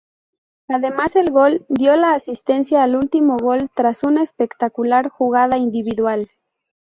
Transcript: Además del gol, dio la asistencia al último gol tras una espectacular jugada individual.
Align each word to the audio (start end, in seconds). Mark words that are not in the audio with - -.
Además 0.67 1.13
del 1.13 1.29
gol, 1.29 1.63
dio 1.69 1.95
la 1.95 2.15
asistencia 2.15 2.81
al 2.81 2.95
último 2.95 3.37
gol 3.37 3.69
tras 3.75 4.03
una 4.03 4.23
espectacular 4.23 5.09
jugada 5.09 5.57
individual. 5.59 6.31